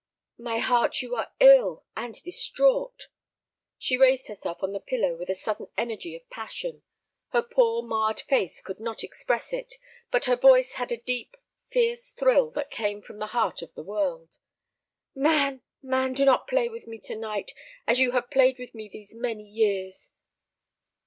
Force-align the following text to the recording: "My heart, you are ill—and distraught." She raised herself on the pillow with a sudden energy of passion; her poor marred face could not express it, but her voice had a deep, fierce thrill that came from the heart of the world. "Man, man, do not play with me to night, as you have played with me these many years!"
"My 0.39 0.57
heart, 0.57 1.03
you 1.03 1.13
are 1.13 1.31
ill—and 1.39 2.23
distraught." 2.23 3.07
She 3.77 3.97
raised 3.99 4.29
herself 4.29 4.63
on 4.63 4.73
the 4.73 4.79
pillow 4.79 5.15
with 5.15 5.29
a 5.29 5.35
sudden 5.35 5.67
energy 5.77 6.15
of 6.15 6.27
passion; 6.31 6.81
her 7.33 7.43
poor 7.43 7.83
marred 7.83 8.19
face 8.21 8.63
could 8.63 8.79
not 8.79 9.03
express 9.03 9.53
it, 9.53 9.75
but 10.09 10.25
her 10.25 10.35
voice 10.35 10.73
had 10.73 10.91
a 10.91 10.97
deep, 10.97 11.37
fierce 11.69 12.13
thrill 12.13 12.49
that 12.53 12.71
came 12.71 13.03
from 13.03 13.19
the 13.19 13.27
heart 13.37 13.61
of 13.61 13.75
the 13.75 13.83
world. 13.83 14.39
"Man, 15.13 15.61
man, 15.83 16.13
do 16.13 16.25
not 16.25 16.47
play 16.47 16.67
with 16.67 16.87
me 16.87 16.97
to 17.01 17.15
night, 17.15 17.53
as 17.85 17.99
you 17.99 18.09
have 18.13 18.31
played 18.31 18.57
with 18.57 18.73
me 18.73 18.89
these 18.89 19.13
many 19.13 19.47
years!" 19.47 20.09